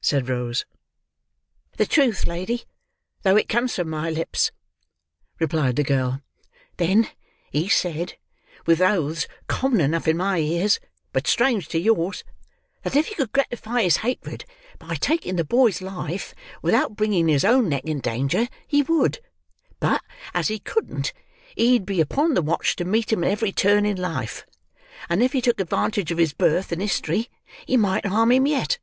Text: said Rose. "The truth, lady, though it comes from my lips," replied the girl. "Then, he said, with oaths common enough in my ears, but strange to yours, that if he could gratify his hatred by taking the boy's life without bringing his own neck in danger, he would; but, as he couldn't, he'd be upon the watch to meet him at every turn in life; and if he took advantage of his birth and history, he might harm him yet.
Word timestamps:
said 0.00 0.28
Rose. 0.28 0.66
"The 1.76 1.86
truth, 1.86 2.26
lady, 2.26 2.64
though 3.22 3.36
it 3.36 3.48
comes 3.48 3.76
from 3.76 3.88
my 3.88 4.10
lips," 4.10 4.50
replied 5.38 5.76
the 5.76 5.84
girl. 5.84 6.20
"Then, 6.78 7.08
he 7.52 7.68
said, 7.68 8.18
with 8.66 8.80
oaths 8.80 9.28
common 9.46 9.80
enough 9.80 10.08
in 10.08 10.16
my 10.16 10.38
ears, 10.38 10.80
but 11.12 11.28
strange 11.28 11.68
to 11.68 11.78
yours, 11.78 12.24
that 12.82 12.96
if 12.96 13.06
he 13.06 13.14
could 13.14 13.30
gratify 13.30 13.82
his 13.82 13.98
hatred 13.98 14.44
by 14.80 14.96
taking 14.96 15.36
the 15.36 15.44
boy's 15.44 15.80
life 15.80 16.34
without 16.60 16.96
bringing 16.96 17.28
his 17.28 17.44
own 17.44 17.68
neck 17.68 17.84
in 17.84 18.00
danger, 18.00 18.48
he 18.66 18.82
would; 18.82 19.20
but, 19.78 20.02
as 20.34 20.48
he 20.48 20.58
couldn't, 20.58 21.12
he'd 21.54 21.86
be 21.86 22.00
upon 22.00 22.34
the 22.34 22.42
watch 22.42 22.74
to 22.74 22.84
meet 22.84 23.12
him 23.12 23.22
at 23.22 23.30
every 23.30 23.52
turn 23.52 23.86
in 23.86 23.96
life; 23.96 24.44
and 25.08 25.22
if 25.22 25.32
he 25.32 25.40
took 25.40 25.60
advantage 25.60 26.10
of 26.10 26.18
his 26.18 26.32
birth 26.32 26.72
and 26.72 26.82
history, 26.82 27.28
he 27.64 27.76
might 27.76 28.04
harm 28.06 28.32
him 28.32 28.48
yet. 28.48 28.80